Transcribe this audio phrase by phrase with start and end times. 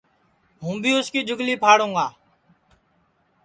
[0.61, 2.07] ہوں بھی اُس کی جُھگلی پھاڑوں گا